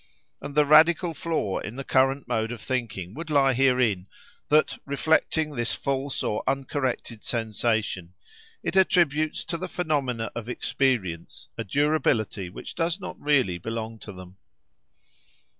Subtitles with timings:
[0.41, 4.07] And the radical flaw in the current mode of thinking would lie herein:
[4.49, 8.15] that, reflecting this false or uncorrected sensation,
[8.63, 14.11] it attributes to the phenomena of experience a durability which does not really belong to
[14.11, 14.37] them.